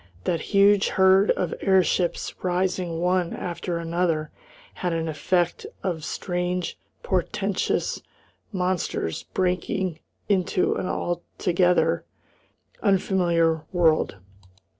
That 0.23 0.41
huge 0.41 0.87
herd 0.87 1.29
of 1.29 1.53
airships 1.61 2.33
rising 2.43 3.01
one 3.01 3.33
after 3.35 3.77
another 3.77 4.31
had 4.73 4.93
an 4.93 5.07
effect 5.07 5.67
of 5.83 6.03
strange, 6.03 6.75
portentous 7.03 8.01
monsters 8.51 9.25
breaking 9.35 9.99
into 10.27 10.73
an 10.73 10.87
altogether 10.87 12.03
unfamiliar 12.81 13.63
world. 13.71 14.15